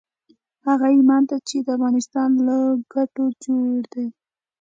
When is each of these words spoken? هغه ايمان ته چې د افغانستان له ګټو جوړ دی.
هغه 0.67 0.85
ايمان 0.97 1.23
ته 1.29 1.37
چې 1.47 1.57
د 1.65 1.67
افغانستان 1.77 2.29
له 2.47 2.57
ګټو 2.93 3.25
جوړ 3.43 3.79
دی. 3.93 4.07